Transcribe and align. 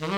You're 0.00 0.10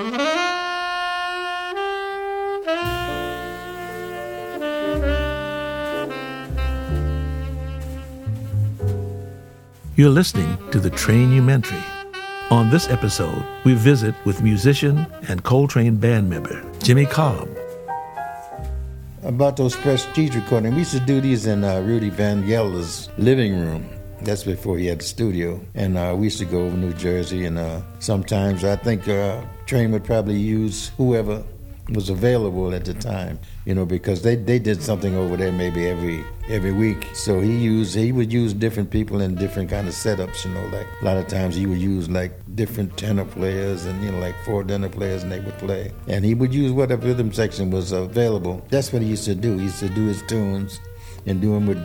listening 10.10 10.58
to 10.70 10.78
the 10.78 10.90
Trainumentary. 10.90 11.82
On 12.50 12.68
this 12.68 12.90
episode, 12.90 13.42
we 13.64 13.72
visit 13.72 14.14
with 14.26 14.42
musician 14.42 15.06
and 15.28 15.42
Coltrane 15.44 15.96
band 15.96 16.28
member 16.28 16.62
Jimmy 16.82 17.06
Cobb. 17.06 17.48
About 19.22 19.56
those 19.56 19.74
prestige 19.76 20.36
recordings, 20.36 20.74
we 20.74 20.80
used 20.80 20.92
to 20.92 21.00
do 21.00 21.22
these 21.22 21.46
in 21.46 21.64
uh, 21.64 21.80
Rudy 21.80 22.10
Van 22.10 22.46
Gelder's 22.46 23.08
living 23.16 23.58
room. 23.58 23.99
That's 24.22 24.44
before 24.44 24.78
he 24.78 24.86
had 24.86 25.00
the 25.00 25.04
studio. 25.04 25.60
And 25.74 25.96
uh, 25.96 26.14
we 26.16 26.26
used 26.26 26.38
to 26.38 26.44
go 26.44 26.66
over 26.66 26.76
New 26.76 26.92
Jersey, 26.92 27.44
and 27.44 27.58
uh, 27.58 27.80
sometimes 27.98 28.64
I 28.64 28.76
think 28.76 29.08
uh, 29.08 29.42
Train 29.66 29.92
would 29.92 30.04
probably 30.04 30.38
use 30.38 30.88
whoever 30.96 31.44
was 31.92 32.08
available 32.08 32.72
at 32.72 32.84
the 32.84 32.94
time, 32.94 33.38
you 33.64 33.74
know, 33.74 33.84
because 33.84 34.22
they, 34.22 34.36
they 34.36 34.58
did 34.58 34.82
something 34.82 35.14
over 35.16 35.36
there 35.36 35.52
maybe 35.52 35.88
every 35.88 36.24
every 36.48 36.72
week. 36.72 37.06
So 37.14 37.40
he 37.40 37.56
used 37.56 37.94
he 37.94 38.12
would 38.12 38.32
use 38.32 38.52
different 38.52 38.90
people 38.90 39.20
in 39.20 39.34
different 39.34 39.70
kind 39.70 39.88
of 39.88 39.94
setups, 39.94 40.44
you 40.44 40.52
know, 40.52 40.64
like 40.66 40.86
a 41.00 41.04
lot 41.04 41.16
of 41.16 41.26
times 41.26 41.56
he 41.56 41.66
would 41.66 41.78
use 41.80 42.08
like 42.08 42.32
different 42.54 42.96
tenor 42.96 43.24
players 43.24 43.84
and 43.84 44.02
you 44.04 44.12
know 44.12 44.18
like 44.18 44.34
four 44.44 44.64
tenor 44.64 44.88
players 44.88 45.22
and 45.22 45.32
they 45.32 45.40
would 45.40 45.58
play. 45.58 45.92
And 46.06 46.24
he 46.24 46.34
would 46.34 46.54
use 46.54 46.72
whatever 46.72 47.06
rhythm 47.06 47.32
section 47.32 47.70
was 47.70 47.92
available. 47.92 48.64
That's 48.70 48.92
what 48.92 49.02
he 49.02 49.08
used 49.08 49.24
to 49.24 49.34
do. 49.34 49.56
He 49.56 49.64
used 49.64 49.80
to 49.80 49.88
do 49.88 50.06
his 50.06 50.22
tunes 50.22 50.80
and 51.26 51.40
do 51.40 51.52
them 51.52 51.66
with 51.66 51.78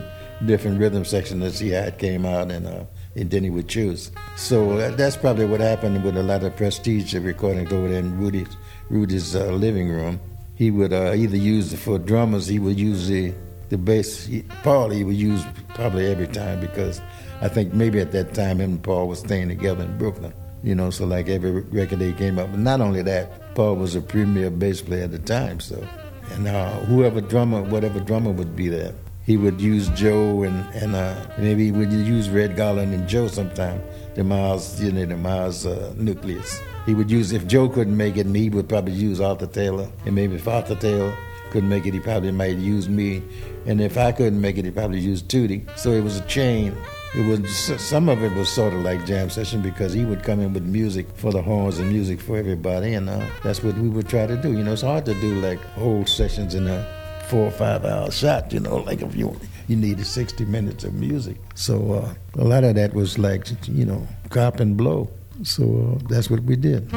different 0.44 0.78
rhythm 0.78 1.04
section 1.04 1.40
that 1.40 1.58
he 1.58 1.70
had 1.70 1.98
came 1.98 2.26
out 2.26 2.50
and 2.50 2.66
uh, 2.66 2.84
and 3.14 3.30
then 3.30 3.42
he 3.42 3.50
would 3.50 3.68
choose. 3.68 4.10
So 4.36 4.72
uh, 4.72 4.90
that's 4.90 5.16
probably 5.16 5.46
what 5.46 5.60
happened 5.60 6.04
with 6.04 6.16
a 6.16 6.22
lot 6.22 6.44
of 6.44 6.54
prestige 6.54 7.14
recordings 7.14 7.72
over 7.72 7.88
there 7.88 8.00
in 8.00 8.18
Rudy's 8.18 8.56
Rudy's 8.90 9.34
uh, 9.34 9.46
living 9.46 9.88
room. 9.88 10.20
He 10.54 10.70
would 10.70 10.92
uh, 10.92 11.14
either 11.14 11.36
use 11.36 11.70
the, 11.70 11.76
for 11.76 11.98
drummers, 11.98 12.46
he 12.46 12.58
would 12.58 12.78
use 12.78 13.08
the 13.08 13.32
the 13.68 13.78
bass. 13.78 14.26
He, 14.26 14.42
Paul, 14.62 14.90
he 14.90 15.04
would 15.04 15.16
use 15.16 15.42
probably 15.68 16.06
every 16.06 16.28
time 16.28 16.60
because 16.60 17.00
I 17.40 17.48
think 17.48 17.72
maybe 17.72 18.00
at 18.00 18.12
that 18.12 18.34
time 18.34 18.60
him 18.60 18.72
and 18.72 18.82
Paul 18.82 19.08
was 19.08 19.20
staying 19.20 19.48
together 19.48 19.84
in 19.84 19.98
Brooklyn. 19.98 20.32
You 20.62 20.74
know, 20.74 20.90
so 20.90 21.06
like 21.06 21.28
every 21.28 21.50
record 21.50 21.98
they 21.98 22.12
came 22.12 22.38
up. 22.38 22.50
But 22.50 22.60
not 22.60 22.80
only 22.80 23.02
that, 23.02 23.54
Paul 23.54 23.76
was 23.76 23.94
a 23.94 24.00
premier 24.00 24.50
bass 24.50 24.82
player 24.82 25.04
at 25.04 25.12
the 25.12 25.18
time. 25.18 25.60
So, 25.60 25.86
and 26.32 26.48
uh, 26.48 26.72
whoever 26.80 27.20
drummer, 27.20 27.62
whatever 27.62 28.00
drummer 28.00 28.32
would 28.32 28.56
be 28.56 28.68
there, 28.68 28.92
he 29.26 29.36
would 29.36 29.60
use 29.60 29.88
Joe 29.90 30.44
and 30.44 30.64
and 30.74 30.94
uh, 30.94 31.14
maybe 31.36 31.66
he 31.66 31.72
would 31.72 31.92
use 31.92 32.30
Red 32.30 32.56
Garland 32.56 32.94
and 32.94 33.08
Joe 33.08 33.26
sometime. 33.26 33.82
The 34.14 34.24
Miles, 34.24 34.80
you 34.80 34.92
know, 34.92 35.04
the 35.04 35.16
Miles 35.16 35.66
uh, 35.66 35.92
nucleus. 35.96 36.60
He 36.86 36.94
would 36.94 37.10
use 37.10 37.32
if 37.32 37.46
Joe 37.46 37.68
couldn't 37.68 37.96
make 37.96 38.16
it, 38.16 38.26
he 38.26 38.48
would 38.48 38.68
probably 38.68 38.92
use 38.92 39.20
Arthur 39.20 39.48
Taylor, 39.48 39.90
and 40.06 40.14
maybe 40.14 40.36
if 40.36 40.46
Arthur 40.46 40.76
Taylor 40.76 41.14
couldn't 41.50 41.68
make 41.68 41.84
it, 41.84 41.94
he 41.94 42.00
probably 42.00 42.30
might 42.30 42.56
use 42.56 42.88
me, 42.88 43.22
and 43.66 43.80
if 43.80 43.98
I 43.98 44.12
couldn't 44.12 44.40
make 44.40 44.56
it, 44.56 44.64
he 44.64 44.70
probably 44.70 45.00
used 45.00 45.28
Tootie. 45.28 45.66
So 45.76 45.90
it 45.90 46.02
was 46.02 46.18
a 46.18 46.26
chain. 46.26 46.76
It 47.14 47.26
was 47.26 47.52
some 47.80 48.08
of 48.08 48.22
it 48.22 48.32
was 48.34 48.48
sort 48.48 48.72
of 48.72 48.80
like 48.80 49.04
jam 49.06 49.30
session 49.30 49.60
because 49.60 49.92
he 49.92 50.04
would 50.04 50.22
come 50.22 50.40
in 50.40 50.52
with 50.52 50.64
music 50.64 51.06
for 51.14 51.32
the 51.32 51.42
horns 51.42 51.78
and 51.78 51.90
music 51.90 52.20
for 52.20 52.36
everybody, 52.36 52.94
and 52.94 53.10
uh, 53.10 53.26
that's 53.42 53.62
what 53.62 53.76
we 53.76 53.88
would 53.88 54.08
try 54.08 54.26
to 54.26 54.36
do. 54.36 54.52
You 54.52 54.62
know, 54.62 54.72
it's 54.72 54.82
hard 54.82 55.04
to 55.06 55.14
do 55.20 55.34
like 55.40 55.60
whole 55.74 56.06
sessions 56.06 56.54
in 56.54 56.68
a 56.68 56.95
four 57.28 57.46
or 57.46 57.50
five 57.50 57.84
hour 57.84 58.10
shot. 58.10 58.52
You 58.52 58.60
know, 58.60 58.76
like 58.76 59.02
if 59.02 59.14
you 59.14 59.38
you 59.68 59.76
needed 59.76 60.06
sixty 60.06 60.44
minutes 60.44 60.84
of 60.84 60.94
music. 60.94 61.36
So 61.54 61.92
uh, 61.94 62.40
a 62.40 62.44
lot 62.44 62.64
of 62.64 62.74
that 62.76 62.94
was 62.94 63.18
like 63.18 63.46
you 63.68 63.84
know 63.84 64.06
cop 64.30 64.60
and 64.60 64.76
blow. 64.76 65.08
So 65.42 65.64
uh, 65.64 66.08
that's 66.08 66.30
what 66.30 66.40
we 66.44 66.56
did. 66.56 66.90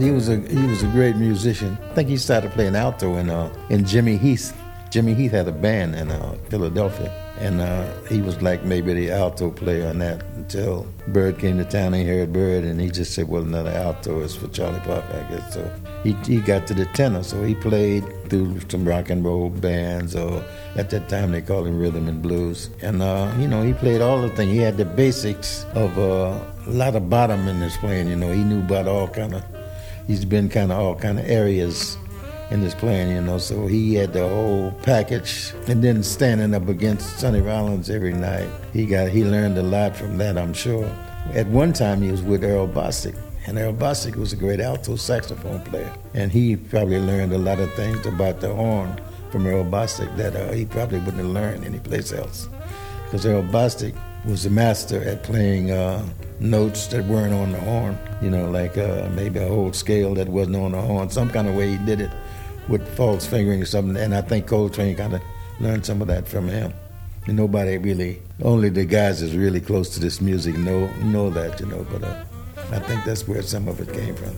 He 0.00 0.10
was 0.10 0.28
a 0.28 0.36
he 0.36 0.66
was 0.66 0.82
a 0.82 0.88
great 0.88 1.16
musician. 1.16 1.78
I 1.90 1.94
think 1.94 2.08
he 2.08 2.16
started 2.16 2.50
playing 2.52 2.76
alto 2.76 3.16
in 3.16 3.30
uh, 3.30 3.52
in 3.68 3.84
Jimmy 3.84 4.16
Heath. 4.16 4.56
Jimmy 4.90 5.14
Heath 5.14 5.30
had 5.30 5.46
a 5.46 5.52
band 5.52 5.94
in 5.94 6.10
uh, 6.10 6.36
Philadelphia, 6.48 7.12
and 7.38 7.60
uh, 7.60 7.86
he 8.08 8.20
was 8.20 8.42
like 8.42 8.64
maybe 8.64 8.92
the 8.92 9.12
alto 9.12 9.50
player 9.50 9.88
in 9.88 10.00
that 10.00 10.24
until 10.34 10.84
Bird 11.08 11.38
came 11.38 11.58
to 11.58 11.64
town 11.64 11.94
and 11.94 12.02
he 12.02 12.08
heard 12.08 12.32
Bird, 12.32 12.64
and 12.64 12.80
he 12.80 12.90
just 12.90 13.14
said, 13.14 13.28
"Well, 13.28 13.42
another 13.42 13.70
alto 13.70 14.20
is 14.20 14.34
for 14.34 14.48
Charlie 14.48 14.80
Parker, 14.80 15.24
I 15.24 15.30
guess." 15.30 15.54
So 15.54 15.70
he 16.02 16.12
he 16.26 16.40
got 16.40 16.66
to 16.68 16.74
the 16.74 16.86
tenor, 16.86 17.22
so 17.22 17.44
he 17.44 17.54
played 17.54 18.04
through 18.28 18.60
some 18.68 18.84
rock 18.84 19.10
and 19.10 19.24
roll 19.24 19.48
bands, 19.48 20.16
or 20.16 20.42
at 20.76 20.90
that 20.90 21.08
time 21.08 21.30
they 21.30 21.42
called 21.42 21.68
him 21.68 21.78
rhythm 21.78 22.08
and 22.08 22.20
blues, 22.20 22.70
and 22.82 23.00
uh, 23.00 23.32
you 23.38 23.46
know 23.46 23.62
he 23.62 23.74
played 23.74 24.00
all 24.00 24.20
the 24.20 24.30
things. 24.30 24.52
He 24.52 24.58
had 24.58 24.76
the 24.76 24.84
basics 24.84 25.64
of 25.74 25.96
uh, 25.98 26.36
a 26.66 26.70
lot 26.70 26.96
of 26.96 27.08
bottom 27.08 27.46
in 27.46 27.56
his 27.56 27.76
playing. 27.76 28.08
You 28.08 28.16
know, 28.16 28.32
he 28.32 28.42
knew 28.42 28.60
about 28.60 28.88
all 28.88 29.06
kind 29.06 29.34
of. 29.34 29.59
He's 30.10 30.24
been 30.24 30.48
kind 30.48 30.72
of 30.72 30.78
all 30.80 30.96
kind 30.96 31.20
of 31.20 31.30
areas 31.30 31.96
in 32.50 32.62
his 32.62 32.74
playing, 32.74 33.14
you 33.14 33.20
know. 33.20 33.38
So 33.38 33.68
he 33.68 33.94
had 33.94 34.12
the 34.12 34.28
whole 34.28 34.72
package, 34.82 35.52
and 35.68 35.84
then 35.84 36.02
standing 36.02 36.52
up 36.52 36.68
against 36.68 37.20
Sonny 37.20 37.40
Rollins 37.40 37.88
every 37.88 38.12
night, 38.12 38.48
he 38.72 38.86
got 38.86 39.10
he 39.10 39.24
learned 39.24 39.56
a 39.56 39.62
lot 39.62 39.96
from 39.96 40.18
that, 40.18 40.36
I'm 40.36 40.52
sure. 40.52 40.90
At 41.32 41.46
one 41.46 41.72
time, 41.72 42.02
he 42.02 42.10
was 42.10 42.22
with 42.22 42.42
Earl 42.42 42.66
Bostic, 42.66 43.14
and 43.46 43.56
Earl 43.56 43.72
Bostic 43.72 44.16
was 44.16 44.32
a 44.32 44.36
great 44.36 44.58
alto 44.58 44.96
saxophone 44.96 45.60
player, 45.60 45.92
and 46.12 46.32
he 46.32 46.56
probably 46.56 46.98
learned 46.98 47.32
a 47.32 47.38
lot 47.38 47.60
of 47.60 47.72
things 47.74 48.04
about 48.04 48.40
the 48.40 48.52
horn 48.52 49.00
from 49.30 49.46
Earl 49.46 49.64
Bostic 49.64 50.16
that 50.16 50.34
uh, 50.34 50.50
he 50.50 50.64
probably 50.64 50.98
wouldn't 50.98 51.18
have 51.18 51.26
learned 51.26 51.64
anyplace 51.64 52.12
else, 52.12 52.48
because 53.04 53.24
Earl 53.24 53.44
Bostic 53.44 53.94
was 54.24 54.46
a 54.46 54.50
master 54.50 55.02
at 55.02 55.22
playing 55.22 55.70
uh, 55.70 56.06
notes 56.40 56.86
that 56.88 57.04
weren't 57.06 57.32
on 57.32 57.52
the 57.52 57.60
horn, 57.60 57.98
you 58.20 58.30
know, 58.30 58.50
like 58.50 58.76
uh, 58.76 59.08
maybe 59.14 59.38
a 59.38 59.48
whole 59.48 59.72
scale 59.72 60.14
that 60.14 60.28
wasn't 60.28 60.56
on 60.56 60.72
the 60.72 60.80
horn. 60.80 61.10
Some 61.10 61.30
kind 61.30 61.48
of 61.48 61.54
way 61.54 61.76
he 61.76 61.78
did 61.78 62.00
it 62.00 62.10
with 62.68 62.86
false 62.96 63.26
fingering 63.26 63.62
or 63.62 63.66
something. 63.66 63.96
And 63.96 64.14
I 64.14 64.20
think 64.20 64.46
Coltrane 64.46 64.96
kind 64.96 65.14
of 65.14 65.22
learned 65.58 65.86
some 65.86 66.02
of 66.02 66.08
that 66.08 66.28
from 66.28 66.48
him. 66.48 66.72
And 67.26 67.36
nobody 67.36 67.78
really, 67.78 68.20
only 68.42 68.70
the 68.70 68.84
guys 68.84 69.20
that's 69.20 69.34
really 69.34 69.60
close 69.60 69.90
to 69.90 70.00
this 70.00 70.20
music 70.20 70.56
know 70.56 70.86
know 71.02 71.30
that, 71.30 71.60
you 71.60 71.66
know. 71.66 71.86
But 71.90 72.04
uh, 72.04 72.24
I 72.72 72.78
think 72.80 73.04
that's 73.04 73.28
where 73.28 73.42
some 73.42 73.68
of 73.68 73.80
it 73.80 73.92
came 73.92 74.14
from. 74.16 74.34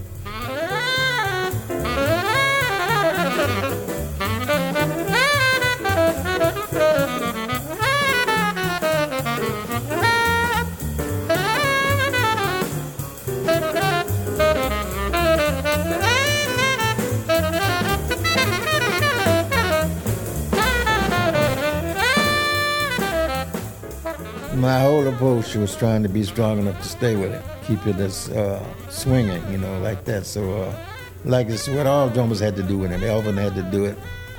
Whole 25.23 25.39
approach 25.39 25.55
was 25.55 25.77
trying 25.77 26.03
to 26.03 26.09
be 26.09 26.25
strong 26.25 26.59
enough 26.59 26.77
to 26.83 26.89
stay 26.89 27.15
with 27.15 27.33
it, 27.33 27.43
keep 27.65 27.87
it 27.87 27.97
as 27.97 28.29
uh, 28.31 28.61
swinging, 28.91 29.41
you 29.53 29.59
know, 29.59 29.79
like 29.79 30.05
that. 30.05 30.27
So, 30.27 30.63
uh, 30.63 30.77
like 31.25 31.49
it's 31.49 31.69
what 31.69 31.87
all 31.87 32.11
drummers 32.11 32.41
had 32.41 32.57
to 32.57 32.63
do 32.63 32.77
with 32.77 32.91
it. 32.91 33.03
Elvin 33.05 33.37
had 33.37 33.55
to 33.55 33.63
do 33.63 33.85
it, 33.85 33.97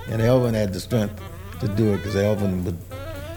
and 0.09 0.21
Elvin 0.21 0.53
had 0.53 0.73
the 0.73 0.81
strength 0.81 1.21
to 1.61 1.67
do 1.69 1.93
it 1.93 1.97
because 1.97 2.17
Elvin 2.17 2.65
would 2.65 2.77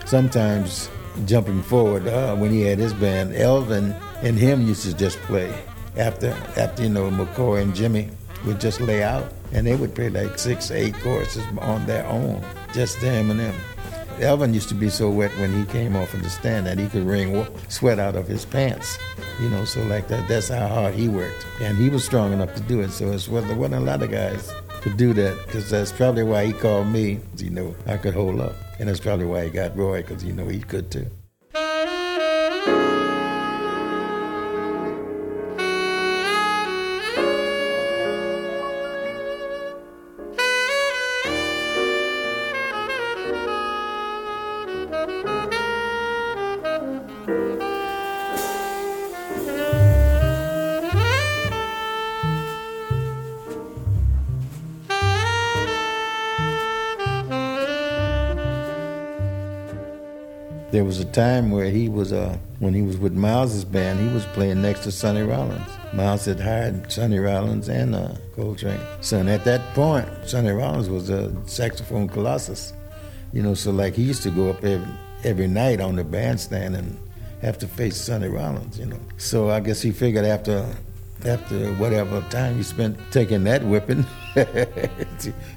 sometimes 0.07 0.91
jumping 1.25 1.63
forward 1.63 2.09
uh, 2.09 2.35
when 2.35 2.51
he 2.51 2.63
had 2.63 2.79
his 2.79 2.93
band. 2.95 3.35
Elvin 3.37 3.95
and 4.23 4.37
him 4.37 4.67
used 4.67 4.83
to 4.83 4.97
just 4.97 5.19
play 5.19 5.55
after 5.97 6.31
after 6.57 6.83
you 6.83 6.89
know 6.89 7.11
McCoy 7.11 7.63
and 7.63 7.75
Jimmy 7.75 8.11
would 8.45 8.61
just 8.61 8.81
lay 8.81 9.05
out, 9.05 9.33
and 9.53 9.67
they 9.67 9.77
would 9.77 9.95
play 9.95 10.11
like 10.11 10.37
six, 10.39 10.73
eight 10.73 10.95
choruses 10.95 11.45
on 11.61 11.87
their 11.87 12.05
own, 12.07 12.45
just 12.73 13.01
them 13.01 13.31
and 13.31 13.39
them. 13.39 13.55
Elvin 14.21 14.55
used 14.55 14.69
to 14.71 14.75
be 14.75 14.89
so 14.89 15.11
wet 15.11 15.31
when 15.39 15.53
he 15.53 15.65
came 15.71 15.95
off 15.95 16.15
of 16.15 16.23
the 16.23 16.31
stand 16.31 16.67
that 16.67 16.79
he 16.79 16.89
could 16.89 17.05
wring 17.05 17.47
sweat 17.69 17.99
out 17.99 18.17
of 18.17 18.27
his 18.27 18.45
pants. 18.45 18.99
You 19.41 19.51
know, 19.51 19.65
so 19.65 19.83
like 19.83 20.09
that, 20.09 20.27
that's 20.29 20.49
how 20.49 20.69
hard 20.69 20.95
he 20.95 21.09
worked. 21.09 21.47
And 21.61 21.77
he 21.77 21.91
was 21.91 22.05
strong 22.05 22.33
enough 22.33 22.55
to 22.55 22.63
do 22.63 22.81
it. 22.81 22.91
So 22.91 23.13
it's, 23.13 23.29
well, 23.29 23.43
there 23.43 23.57
wasn't 23.57 23.83
a 23.83 23.85
lot 23.85 24.03
of 24.03 24.11
guys 24.11 24.53
could 24.81 24.97
do 24.97 25.13
that 25.13 25.37
because 25.47 25.69
that's 25.69 25.93
probably 25.93 26.23
why 26.23 26.47
he 26.47 26.53
called 26.53 26.87
me. 26.87 27.21
You 27.37 27.51
know, 27.51 27.75
I 27.87 27.97
could 27.97 28.15
hold 28.15 28.41
up. 28.41 28.55
And 28.79 28.89
that's 28.89 29.01
probably 29.01 29.27
why 29.27 29.45
he 29.45 29.51
got 29.51 29.77
Roy 29.77 30.03
because, 30.03 30.25
you 30.25 30.33
know, 30.33 30.47
he 30.47 30.61
could 30.61 30.91
too. 30.91 31.11
There 47.27 47.35
was 60.85 61.01
a 61.01 61.05
time 61.05 61.51
where 61.51 61.69
he 61.69 61.89
was, 61.89 62.13
uh, 62.13 62.39
when 62.61 62.75
he 62.75 62.83
was 62.83 62.97
with 62.97 63.13
Miles's 63.13 63.65
band, 63.65 63.99
he 63.99 64.07
was 64.15 64.25
playing 64.27 64.63
next 64.63 64.85
to 64.85 64.93
Sonny 64.93 65.23
Rollins. 65.23 65.69
Miles 65.93 66.27
had 66.27 66.39
hired 66.39 66.93
Sonny 66.93 67.19
Rollins 67.19 67.69
and 67.69 67.97
uh, 67.97 68.15
Coltrane. 68.37 68.79
So 69.01 69.19
at 69.27 69.45
that 69.45 69.75
point, 69.75 70.07
Sonny 70.25 70.51
Rollins 70.51 70.89
was 70.89 71.11
a 71.11 71.35
saxophone 71.49 72.09
colossus. 72.09 72.73
You 73.33 73.43
know, 73.43 73.55
so 73.55 73.73
like 73.73 73.95
he 73.95 74.05
used 74.05 74.23
to 74.23 74.31
go 74.31 74.51
up 74.51 74.63
every, 74.63 74.87
every 75.25 75.49
night 75.49 75.81
on 75.81 75.97
the 75.97 76.05
bandstand 76.05 76.77
and 76.77 76.97
have 77.43 77.59
to 77.59 77.69
face 77.69 77.97
Sonny 77.97 78.29
Rollins, 78.29 78.79
you 78.79 78.87
know. 78.87 79.01
So 79.19 79.51
I 79.51 79.61
guess 79.61 79.83
he 79.83 79.93
figured 79.93 80.25
after 80.25 80.67
after 81.25 81.73
whatever 81.75 82.21
time 82.31 82.57
he 82.57 82.63
spent 82.63 82.99
taking 83.11 83.45
that 83.45 83.65
whipping, 83.65 84.05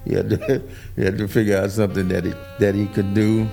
he, 0.05 0.13
had 0.13 0.29
to, 0.29 0.63
had 0.97 1.17
to 1.17 1.27
figure 1.27 1.57
out 1.57 1.69
something 1.69 2.07
that 2.07 2.23
he, 2.23 2.33
that 2.59 2.73
he 2.73 2.87
could 2.87 3.13
do 3.13 3.45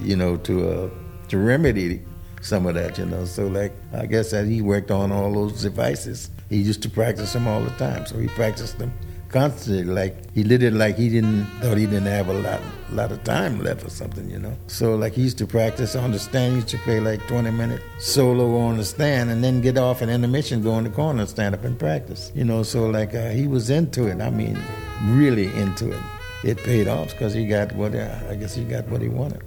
you 0.00 0.16
know, 0.16 0.36
to 0.38 0.68
uh, 0.68 0.90
to 1.28 1.38
remedy 1.38 2.02
some 2.40 2.66
of 2.66 2.74
that, 2.74 2.98
you 2.98 3.06
know. 3.06 3.24
So 3.24 3.46
like 3.46 3.72
I 3.92 4.06
guess 4.06 4.30
that 4.30 4.46
he 4.46 4.62
worked 4.62 4.90
on 4.90 5.12
all 5.12 5.32
those 5.32 5.62
devices. 5.62 6.30
He 6.50 6.58
used 6.58 6.82
to 6.82 6.90
practice 6.90 7.32
them 7.32 7.46
all 7.46 7.62
the 7.62 7.70
time. 7.70 8.06
So 8.06 8.18
he 8.18 8.28
practiced 8.28 8.78
them 8.78 8.92
constantly. 9.34 9.84
Like 9.84 10.14
he 10.32 10.42
did 10.44 10.62
it 10.62 10.72
like 10.72 10.96
he 10.96 11.08
didn't 11.10 11.44
thought 11.60 11.76
he 11.76 11.86
didn't 11.86 12.06
have 12.06 12.28
a 12.28 12.32
lot 12.32 12.60
lot 12.90 13.10
of 13.10 13.22
time 13.24 13.62
left 13.62 13.84
or 13.84 13.90
something, 13.90 14.30
you 14.30 14.38
know. 14.38 14.56
So 14.68 14.94
like 14.94 15.12
he 15.14 15.22
used 15.22 15.38
to 15.38 15.46
practice 15.46 15.96
on 15.96 16.12
the 16.12 16.18
stand. 16.18 16.52
He 16.52 16.56
used 16.60 16.68
to 16.68 16.78
play 16.78 17.00
like 17.00 17.26
20 17.26 17.50
minute 17.50 17.82
solo 17.98 18.56
on 18.56 18.76
the 18.78 18.84
stand 18.84 19.30
and 19.30 19.42
then 19.42 19.60
get 19.60 19.76
off 19.76 20.00
an 20.00 20.08
intermission, 20.08 20.62
go 20.62 20.78
in 20.78 20.84
the 20.84 20.90
corner 20.90 21.20
and 21.20 21.28
stand 21.28 21.54
up 21.54 21.64
and 21.64 21.78
practice. 21.78 22.30
You 22.34 22.44
know, 22.44 22.62
so 22.62 22.86
like 22.86 23.14
uh, 23.14 23.30
he 23.30 23.46
was 23.48 23.68
into 23.68 24.06
it. 24.06 24.20
I 24.20 24.30
mean, 24.30 24.56
really 25.06 25.52
into 25.56 25.90
it. 25.90 26.02
It 26.44 26.58
paid 26.58 26.88
off 26.88 27.10
because 27.10 27.34
he 27.34 27.46
got 27.46 27.72
what 27.74 27.94
uh, 27.94 28.18
I 28.30 28.36
guess 28.36 28.54
he 28.54 28.64
got 28.64 28.88
what 28.88 29.02
he 29.02 29.08
wanted. 29.08 29.42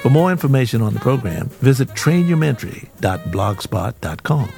For 0.00 0.08
more 0.08 0.30
information 0.30 0.80
on 0.80 0.94
the 0.94 1.00
program, 1.00 1.50
visit 1.60 1.88
trainyourmentary.blogspot.com. 1.88 4.52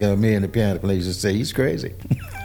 You 0.00 0.06
know, 0.06 0.14
me 0.16 0.34
and 0.34 0.44
the 0.44 0.48
piano 0.48 0.78
player 0.78 0.98
used 0.98 1.08
to 1.08 1.14
say 1.14 1.34
he's 1.34 1.52
crazy. 1.52 1.94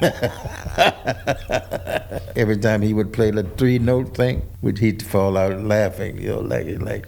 Every 2.35 2.57
time 2.57 2.81
he 2.81 2.95
would 2.95 3.13
play 3.13 3.29
the 3.29 3.44
three 3.57 3.77
note 3.77 4.18
thing, 4.18 4.41
would 4.63 4.79
he'd 4.79 5.03
fall 5.03 5.38
out 5.38 5.62
laughing, 5.62 6.19
you 6.21 6.29
know, 6.29 6.39
like 6.39 6.65
like 6.81 7.07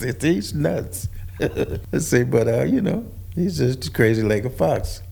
he's 0.22 0.54
nuts. 0.54 1.08
I 1.40 1.80
say, 1.98 2.22
but 2.22 2.46
uh, 2.46 2.62
you 2.64 2.80
know, 2.80 3.04
he's 3.34 3.58
just 3.58 3.92
crazy 3.94 4.22
like 4.22 4.44
a 4.44 4.50
fox. 4.50 5.02